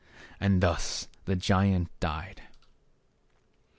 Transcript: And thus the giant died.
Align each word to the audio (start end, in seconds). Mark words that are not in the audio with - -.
And 0.39 0.61
thus 0.61 1.07
the 1.25 1.35
giant 1.35 1.91
died. 1.99 2.41